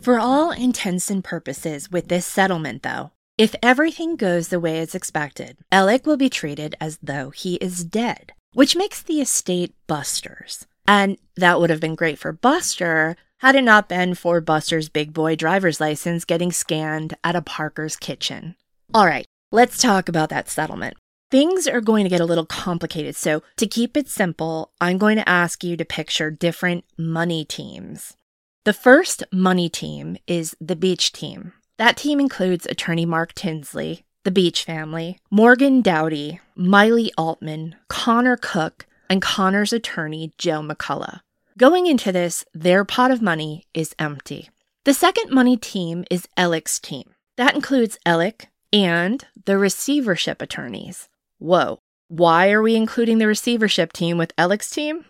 [0.04, 4.94] For all intents and purposes with this settlement, though, if everything goes the way it's
[4.94, 10.66] expected, Alec will be treated as though he is dead, which makes the estate Buster's.
[10.86, 15.14] And that would have been great for Buster had it not been for Buster's big
[15.14, 18.56] boy driver's license getting scanned at a Parker's kitchen.
[18.92, 20.98] All right, let's talk about that settlement.
[21.30, 25.16] Things are going to get a little complicated, so to keep it simple, I'm going
[25.16, 28.18] to ask you to picture different money teams.
[28.64, 31.52] The first money team is the Beach team.
[31.76, 38.86] That team includes attorney Mark Tinsley, the Beach family, Morgan Doughty, Miley Altman, Connor Cook,
[39.10, 41.20] and Connor's attorney Joe McCullough.
[41.58, 44.48] Going into this, their pot of money is empty.
[44.84, 47.10] The second money team is Alec's team.
[47.36, 51.10] That includes Alec and the receivership attorneys.
[51.36, 55.04] Whoa, why are we including the receivership team with Alec's team?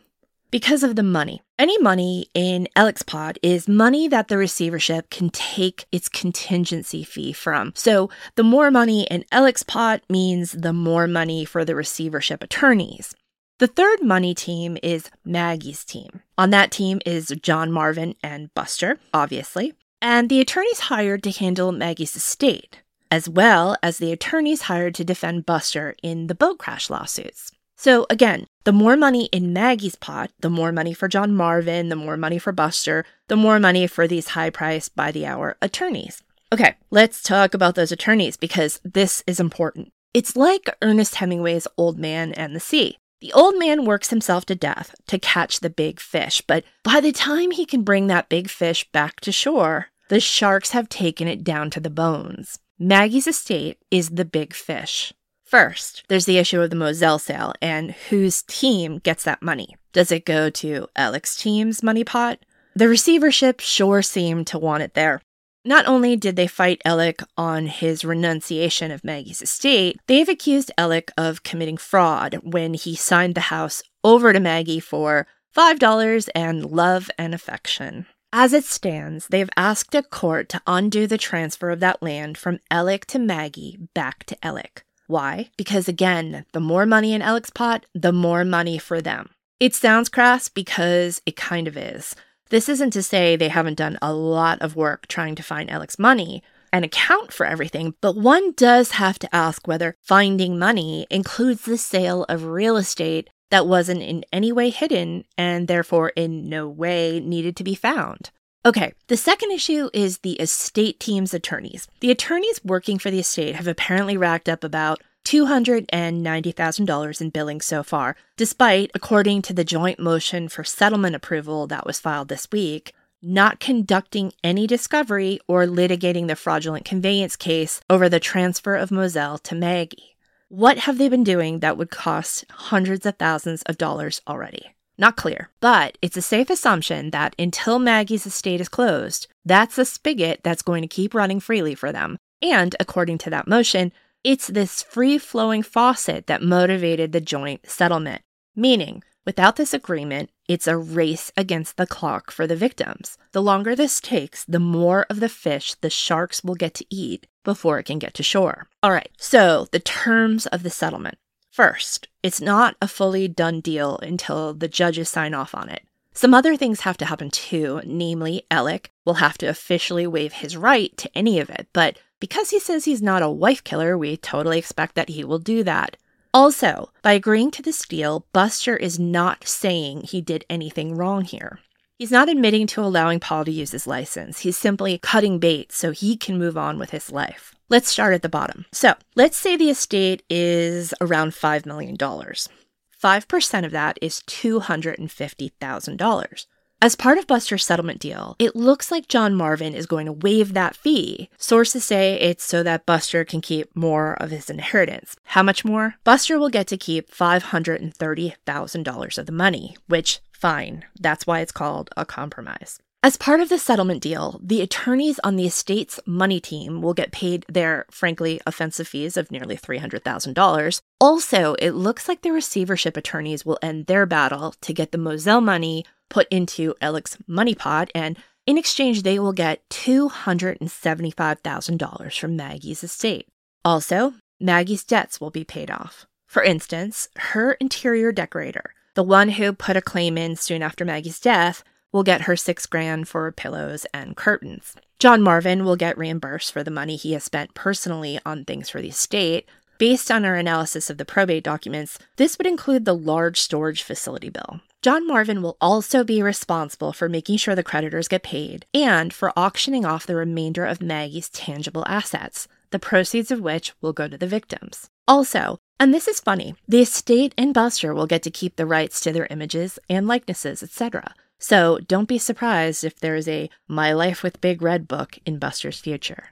[0.55, 1.43] because of the money.
[1.57, 2.67] Any money in
[3.07, 7.73] pot is money that the receivership can take its contingency fee from.
[7.77, 13.14] So the more money in pot means the more money for the receivership attorneys.
[13.61, 16.23] The third money team is Maggie's team.
[16.37, 21.71] On that team is John Marvin and Buster, obviously, and the attorneys hired to handle
[21.71, 22.81] Maggie's estate,
[23.12, 27.53] as well as the attorneys hired to defend Buster in the boat crash lawsuits.
[27.77, 31.97] So again, the more money in Maggie's pot, the more money for John Marvin, the
[31.97, 36.23] more money for Buster, the more money for these high priced by the hour attorneys.
[36.53, 39.93] Okay, let's talk about those attorneys because this is important.
[40.13, 42.97] It's like Ernest Hemingway's Old Man and the Sea.
[43.21, 47.11] The old man works himself to death to catch the big fish, but by the
[47.11, 51.43] time he can bring that big fish back to shore, the sharks have taken it
[51.43, 52.59] down to the bones.
[52.79, 55.13] Maggie's estate is the big fish.
[55.55, 59.77] First, there's the issue of the Moselle sale and whose team gets that money.
[59.93, 62.40] Does it go to Alec's team's money pot?
[62.75, 65.23] The receivership sure seemed to want it there.
[65.64, 71.12] Not only did they fight Alec on his renunciation of Maggie's estate, they've accused Alec
[71.17, 77.12] of committing fraud when he signed the house over to Maggie for $5 and love
[77.17, 78.07] and affection.
[78.33, 82.59] As it stands, they've asked a court to undo the transfer of that land from
[82.73, 84.85] Alec to Maggie back to Alec.
[85.07, 85.50] Why?
[85.57, 89.31] Because again, the more money in Alec's pot, the more money for them.
[89.61, 92.17] It sounds crass because it kind of is.
[92.50, 95.98] This isn't to say they haven't done a lot of work trying to find Alec's
[95.98, 96.42] money
[96.73, 101.79] and account for everything, but one does have to ask whether finding money includes the
[101.79, 107.21] sale of real estate that wasn't in any way hidden and therefore in no way
[107.21, 108.31] needed to be found.
[108.67, 111.87] Okay, the second issue is the estate team's attorneys.
[112.00, 117.83] The attorneys working for the estate have apparently racked up about $290,000 in billing so
[117.83, 122.94] far, despite, according to the joint motion for settlement approval that was filed this week,
[123.21, 129.37] not conducting any discovery or litigating the fraudulent conveyance case over the transfer of Moselle
[129.37, 130.17] to Maggie.
[130.48, 134.75] What have they been doing that would cost hundreds of thousands of dollars already?
[134.97, 139.85] Not clear, but it's a safe assumption that until Maggie's estate is closed, that's a
[139.85, 142.17] spigot that's going to keep running freely for them.
[142.40, 143.92] And according to that motion,
[144.23, 148.23] it's this free flowing faucet that motivated the joint settlement.
[148.55, 153.19] Meaning, without this agreement, it's a race against the clock for the victims.
[153.33, 157.27] The longer this takes, the more of the fish the sharks will get to eat
[157.45, 158.67] before it can get to shore.
[158.83, 161.19] All right, so the terms of the settlement.
[161.55, 165.85] First, it's not a fully done deal until the judges sign off on it.
[166.13, 170.57] Some other things have to happen too, namely, Alec will have to officially waive his
[170.57, 174.17] right to any of it, but because he says he's not a wife killer, we
[174.17, 175.96] totally expect that he will do that.
[176.33, 181.61] Also, by agreeing to this deal, Buster is not saying he did anything wrong here.
[181.97, 184.40] He's not admitting to allowing Paul to use his license.
[184.40, 187.55] He's simply cutting bait so he can move on with his life.
[187.69, 188.67] Let's start at the bottom.
[188.73, 191.97] So, let's say the estate is around $5 million.
[191.97, 196.47] 5% of that is $250,000.
[196.83, 200.53] As part of Buster's settlement deal, it looks like John Marvin is going to waive
[200.53, 201.31] that fee.
[201.38, 205.17] Sources say it's so that Buster can keep more of his inheritance.
[205.25, 205.95] How much more?
[206.05, 211.89] Buster will get to keep $530,000 of the money, which, fine, that's why it's called
[211.97, 212.79] a compromise.
[213.03, 217.13] As part of the settlement deal, the attorneys on the estate's money team will get
[217.13, 220.81] paid their, frankly, offensive fees of nearly $300,000.
[221.01, 225.43] Also, it looks like the receivership attorneys will end their battle to get the Moselle
[225.43, 228.17] money put into Alec's money pot, and
[228.47, 233.29] in exchange, they will get $275,000 from Maggie's estate.
[233.67, 236.07] Also, Maggie's debts will be paid off.
[236.27, 241.21] For instance, her interior decorator, the one who put a claim in soon after Maggie's
[241.21, 244.75] death, will get her six grand for pillows and curtains.
[244.99, 248.81] John Marvin will get reimbursed for the money he has spent personally on things for
[248.81, 249.49] the estate.
[249.79, 254.29] Based on our analysis of the probate documents, this would include the large storage facility
[254.29, 254.61] bill.
[254.83, 259.33] John Marvin will also be responsible for making sure the creditors get paid and for
[259.37, 264.19] auctioning off the remainder of Maggie's tangible assets, the proceeds of which will go to
[264.19, 264.90] the victims.
[265.09, 269.00] Also, and this is funny, the estate and Buster will get to keep the rights
[269.00, 271.14] to their images and likenesses, etc.
[271.38, 275.38] So don't be surprised if there is a My Life with Big Red book in
[275.38, 276.29] Buster's future.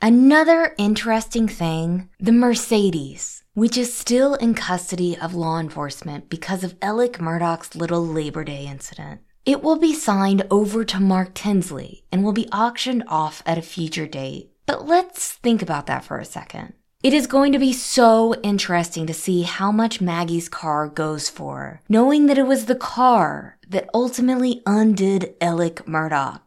[0.00, 6.74] Another interesting thing the Mercedes, which is still in custody of law enforcement because of
[6.82, 9.20] Alec Murdaugh's little Labor Day incident.
[9.46, 13.62] It will be signed over to Mark Tinsley and will be auctioned off at a
[13.62, 14.50] future date.
[14.66, 16.74] But let's think about that for a second.
[17.02, 21.80] It is going to be so interesting to see how much Maggie's car goes for,
[21.88, 26.40] knowing that it was the car that ultimately undid Alec Murdaugh.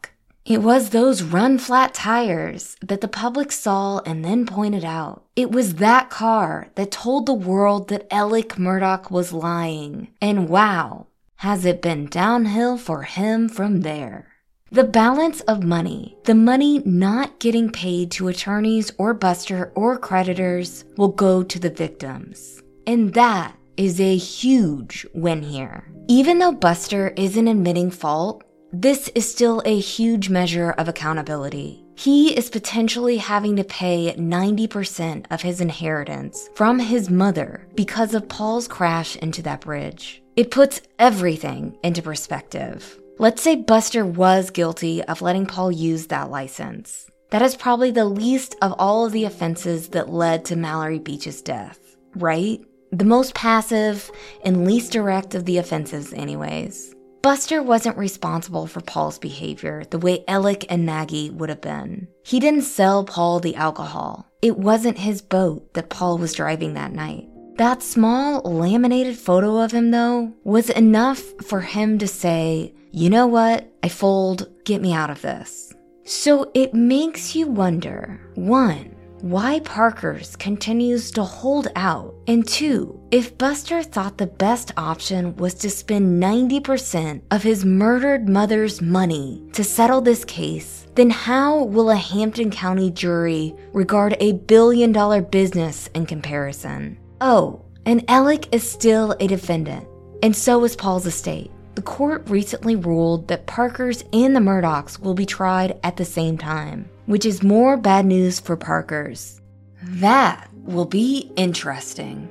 [0.45, 5.25] It was those run flat tires that the public saw and then pointed out.
[5.35, 10.07] It was that car that told the world that Alec Murdaugh was lying.
[10.21, 14.34] And wow, has it been downhill for him from there.
[14.75, 20.83] The balance of money, the money not getting paid to attorneys or Buster or creditors,
[20.97, 22.61] will go to the victims.
[22.85, 25.89] And that is a huge win here.
[26.09, 31.85] Even though Buster isn't admitting fault, this is still a huge measure of accountability.
[31.95, 38.27] He is potentially having to pay 90% of his inheritance from his mother because of
[38.27, 40.21] Paul's crash into that bridge.
[40.35, 42.99] It puts everything into perspective.
[43.17, 47.09] Let's say Buster was guilty of letting Paul use that license.
[47.29, 51.41] That is probably the least of all of the offenses that led to Mallory Beach's
[51.41, 51.79] death,
[52.15, 52.59] right?
[52.91, 54.11] The most passive
[54.43, 56.93] and least direct of the offenses, anyways.
[57.21, 62.09] Buster wasn't responsible for Paul's behavior the way Alec and Maggie would have been.
[62.25, 64.29] He didn't sell Paul the alcohol.
[64.41, 67.29] It wasn't his boat that Paul was driving that night.
[67.57, 73.27] That small laminated photo of him, though, was enough for him to say, you know
[73.27, 73.73] what?
[73.81, 74.49] I fold.
[74.65, 75.73] Get me out of this.
[76.03, 83.37] So it makes you wonder one, why Parker's continues to hold out, and two, if
[83.37, 89.63] Buster thought the best option was to spend 90% of his murdered mother's money to
[89.63, 95.87] settle this case, then how will a Hampton County jury regard a billion dollar business
[95.95, 96.97] in comparison?
[97.21, 99.87] Oh, and Alec is still a defendant,
[100.23, 101.51] and so is Paul's estate.
[101.75, 106.37] The court recently ruled that Parker's and the Murdaughs will be tried at the same
[106.37, 109.41] time which is more bad news for Parkers.
[109.81, 112.29] That will be interesting.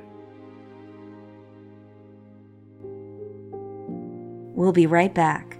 [4.53, 5.57] We'll be right back.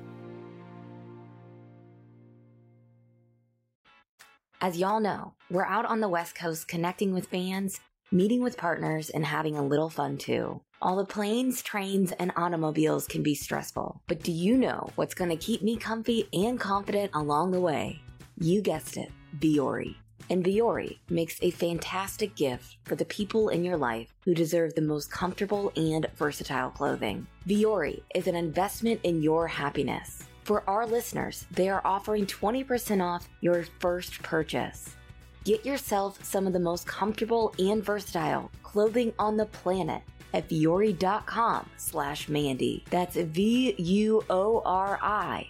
[4.62, 7.80] As y'all know, we're out on the West Coast connecting with fans,
[8.16, 10.61] meeting with partners, and having a little fun too.
[10.82, 15.30] All the planes, trains, and automobiles can be stressful, but do you know what's going
[15.30, 18.01] to keep me comfy and confident along the way?
[18.38, 19.95] You guessed it, Vuori.
[20.30, 24.82] And Vuori makes a fantastic gift for the people in your life who deserve the
[24.82, 27.28] most comfortable and versatile clothing.
[27.47, 30.24] Vuori is an investment in your happiness.
[30.43, 34.95] For our listeners, they are offering 20% off your first purchase.
[35.46, 40.02] Get yourself some of the most comfortable and versatile clothing on the planet
[40.34, 42.84] at vuori.com slash Mandy.
[42.89, 43.78] That's V-U-O-R-I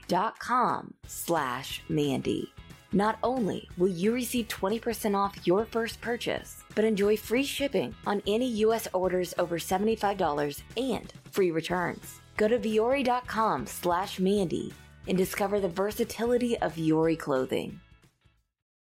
[0.10, 2.54] dot com slash Mandy.
[2.92, 8.22] Not only will you receive 20% off your first purchase, but enjoy free shipping on
[8.28, 8.90] any U.S.
[8.94, 12.20] orders over $75 and free returns.
[12.36, 14.74] Go to vuori.com slash Mandy
[15.08, 17.80] and discover the versatility of Vuori clothing.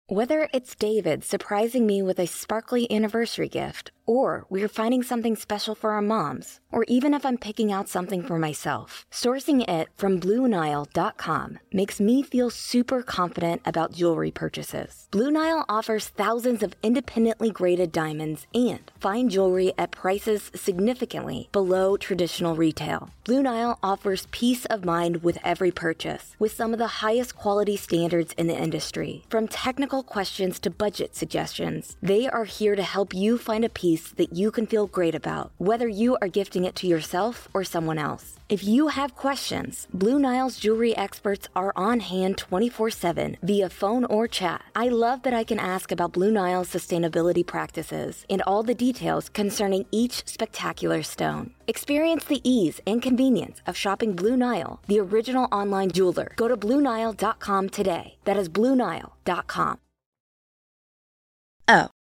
[0.08, 5.74] Whether it's David surprising me with a sparkly anniversary gift, or we're finding something special
[5.74, 10.20] for our moms, or even if I'm picking out something for myself, sourcing it from
[10.20, 15.08] BlueNile.com makes me feel super confident about jewelry purchases.
[15.10, 21.96] Blue Nile offers thousands of independently graded diamonds and fine jewelry at prices significantly below
[21.96, 23.10] traditional retail.
[23.24, 27.76] Blue Nile offers peace of mind with every purchase, with some of the highest quality
[27.76, 29.24] standards in the industry.
[29.28, 33.95] From technical questions to budget suggestions, they are here to help you find a piece
[33.96, 37.64] piece that you can feel great about, whether you are gifting it to yourself or
[37.64, 38.34] someone else.
[38.48, 44.04] If you have questions, Blue Nile's jewelry experts are on hand 24 7 via phone
[44.04, 44.62] or chat.
[44.74, 49.28] I love that I can ask about Blue Nile's sustainability practices and all the details
[49.28, 51.50] concerning each spectacular stone.
[51.66, 56.28] Experience the ease and convenience of shopping Blue Nile, the original online jeweler.
[56.36, 58.16] Go to BlueNile.com today.
[58.24, 59.85] That is BlueNile.com.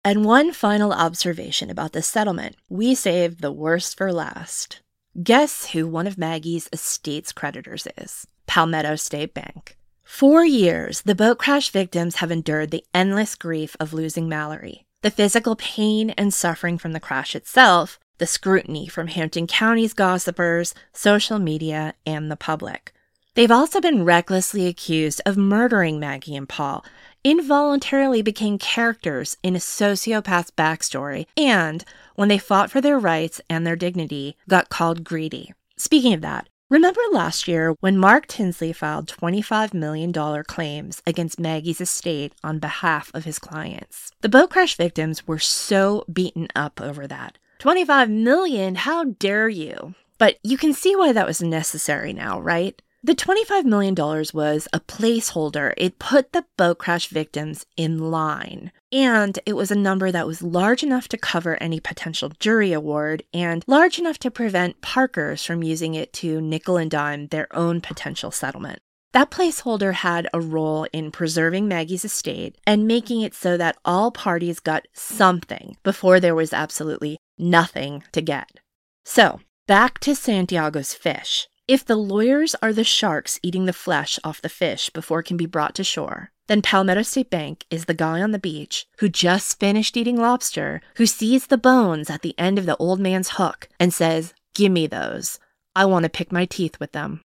[0.08, 4.80] And one final observation about this settlement we saved the worst for last.
[5.22, 8.26] Guess who one of Maggie's estate's creditors is?
[8.46, 9.76] Palmetto State Bank.
[10.02, 15.10] For years, the boat crash victims have endured the endless grief of losing Mallory, the
[15.10, 21.38] physical pain and suffering from the crash itself, the scrutiny from Hampton County's gossipers, social
[21.38, 22.94] media, and the public.
[23.34, 26.82] They've also been recklessly accused of murdering Maggie and Paul,
[27.24, 33.66] involuntarily became characters in a sociopath's backstory, and when they fought for their rights and
[33.66, 35.52] their dignity, got called greedy.
[35.76, 40.12] Speaking of that, remember last year when Mark Tinsley filed $25 million
[40.44, 44.10] claims against Maggie's estate on behalf of his clients?
[44.20, 47.38] The boat crash victims were so beaten up over that.
[47.60, 49.94] 25 million, how dare you?
[50.18, 52.80] But you can see why that was necessary now, right?
[53.00, 55.72] The $25 million was a placeholder.
[55.76, 58.72] It put the boat crash victims in line.
[58.90, 63.22] And it was a number that was large enough to cover any potential jury award
[63.32, 67.80] and large enough to prevent Parkers from using it to nickel and dime their own
[67.80, 68.80] potential settlement.
[69.12, 74.10] That placeholder had a role in preserving Maggie's estate and making it so that all
[74.10, 78.60] parties got something before there was absolutely nothing to get.
[79.04, 81.48] So, back to Santiago's fish.
[81.68, 85.36] If the lawyers are the sharks eating the flesh off the fish before it can
[85.36, 89.10] be brought to shore, then Palmetto State Bank is the guy on the beach who
[89.10, 93.32] just finished eating lobster, who sees the bones at the end of the old man's
[93.32, 95.38] hook and says, Give me those.
[95.76, 97.20] I want to pick my teeth with them.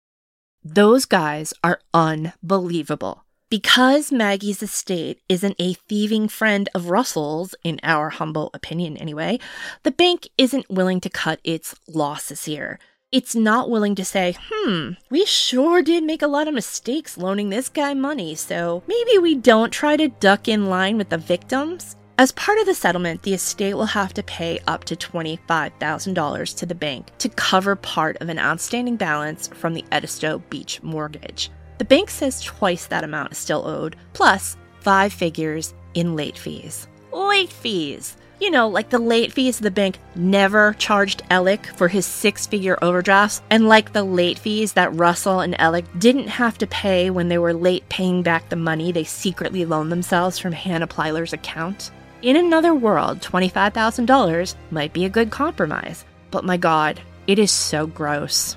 [0.64, 3.26] Those guys are unbelievable.
[3.50, 9.38] Because Maggie's estate isn't a thieving friend of Russell's, in our humble opinion anyway,
[9.82, 12.78] the bank isn't willing to cut its losses here.
[13.12, 17.50] It's not willing to say, hmm, we sure did make a lot of mistakes loaning
[17.50, 21.96] this guy money, so maybe we don't try to duck in line with the victims.
[22.18, 26.66] As part of the settlement, the estate will have to pay up to $25,000 to
[26.66, 31.50] the bank to cover part of an outstanding balance from the Edisto Beach mortgage.
[31.78, 36.86] The bank says twice that amount is still owed, plus five figures in late fees.
[37.12, 38.16] Late fees!
[38.40, 42.78] You know, like the late fees the bank never charged Alec for his six figure
[42.80, 47.28] overdrafts, and like the late fees that Russell and Alec didn't have to pay when
[47.28, 51.90] they were late paying back the money they secretly loaned themselves from Hannah Plyler's account.
[52.22, 57.86] In another world, $25,000 might be a good compromise, but my god, it is so
[57.86, 58.56] gross.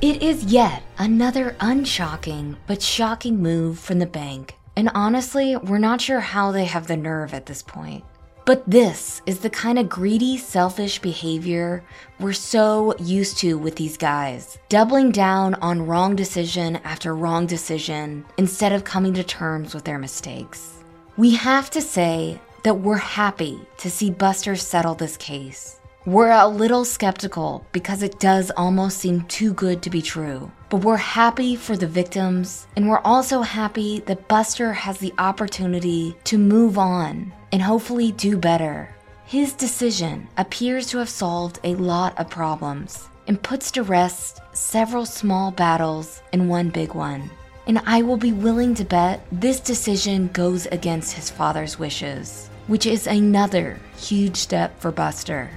[0.00, 6.00] It is yet another unshocking but shocking move from the bank, and honestly, we're not
[6.00, 8.04] sure how they have the nerve at this point.
[8.46, 11.82] But this is the kind of greedy, selfish behavior
[12.20, 14.56] we're so used to with these guys.
[14.68, 19.98] Doubling down on wrong decision after wrong decision instead of coming to terms with their
[19.98, 20.84] mistakes.
[21.16, 25.80] We have to say that we're happy to see Buster settle this case.
[26.06, 30.52] We're a little skeptical because it does almost seem too good to be true.
[30.70, 36.14] But we're happy for the victims, and we're also happy that Buster has the opportunity
[36.22, 38.94] to move on and hopefully do better.
[39.24, 45.06] His decision appears to have solved a lot of problems and puts to rest several
[45.06, 47.28] small battles and one big one.
[47.66, 52.86] And I will be willing to bet this decision goes against his father's wishes, which
[52.86, 55.50] is another huge step for Buster.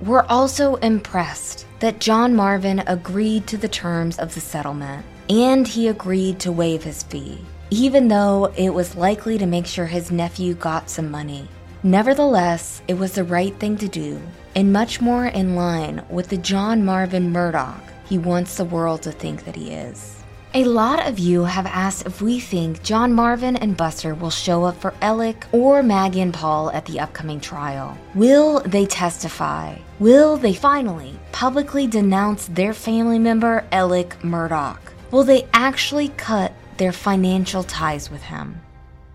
[0.00, 5.88] We're also impressed that John Marvin agreed to the terms of the settlement and he
[5.88, 7.38] agreed to waive his fee,
[7.70, 11.48] even though it was likely to make sure his nephew got some money.
[11.82, 14.20] Nevertheless, it was the right thing to do,
[14.54, 19.12] and much more in line with the John Marvin Murdaugh he wants the world to
[19.12, 20.15] think that he is.
[20.56, 24.64] A lot of you have asked if we think John Marvin and Buster will show
[24.64, 27.94] up for Alec or Maggie and Paul at the upcoming trial.
[28.14, 29.76] Will they testify?
[29.98, 34.78] Will they finally publicly denounce their family member, Alec Murdaugh?
[35.10, 38.58] Will they actually cut their financial ties with him?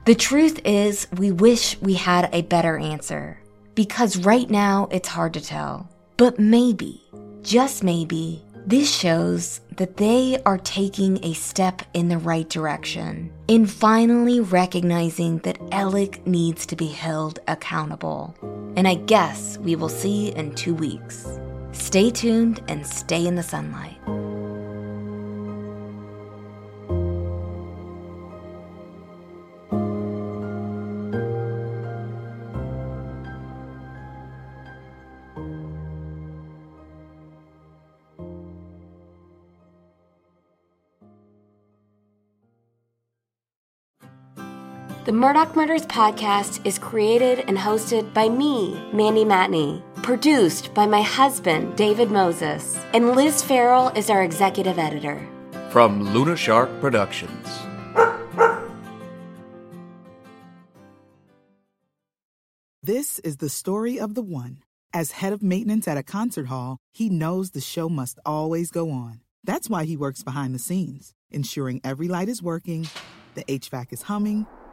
[0.05, 3.39] The truth is, we wish we had a better answer.
[3.73, 5.89] Because right now, it's hard to tell.
[6.17, 7.01] But maybe,
[7.41, 13.65] just maybe, this shows that they are taking a step in the right direction in
[13.65, 18.35] finally recognizing that Alec needs to be held accountable.
[18.75, 21.39] And I guess we will see in two weeks.
[21.71, 23.97] Stay tuned and stay in the sunlight.
[45.11, 51.01] The Murdaugh Murders podcast is created and hosted by me, Mandy Matney, produced by my
[51.01, 55.27] husband, David Moses, and Liz Farrell is our executive editor.
[55.69, 57.45] From Luna Shark Productions.
[62.81, 64.63] This is the story of the one.
[64.93, 68.89] As head of maintenance at a concert hall, he knows the show must always go
[68.89, 69.19] on.
[69.43, 72.87] That's why he works behind the scenes, ensuring every light is working,
[73.35, 74.47] the HVAC is humming